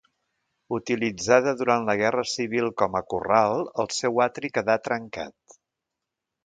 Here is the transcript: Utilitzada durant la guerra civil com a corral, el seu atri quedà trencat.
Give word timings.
Utilitzada 0.77 1.53
durant 1.59 1.85
la 1.89 1.95
guerra 2.01 2.25
civil 2.31 2.73
com 2.83 2.99
a 3.01 3.05
corral, 3.15 3.69
el 3.85 3.93
seu 3.99 4.27
atri 4.29 4.53
quedà 4.59 4.81
trencat. 4.89 5.61